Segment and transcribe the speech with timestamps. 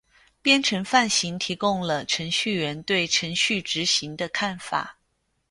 [0.41, 4.97] 编程范型提供了程序员对程序执行的看法。